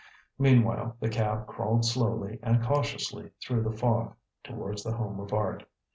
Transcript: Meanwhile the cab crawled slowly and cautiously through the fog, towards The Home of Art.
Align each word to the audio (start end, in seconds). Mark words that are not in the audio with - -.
Meanwhile 0.39 0.97
the 0.99 1.09
cab 1.11 1.45
crawled 1.45 1.85
slowly 1.85 2.39
and 2.41 2.63
cautiously 2.63 3.29
through 3.39 3.61
the 3.61 3.77
fog, 3.77 4.15
towards 4.43 4.81
The 4.81 4.93
Home 4.95 5.19
of 5.19 5.31
Art. 5.31 5.63